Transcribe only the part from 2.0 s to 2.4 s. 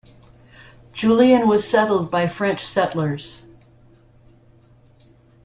by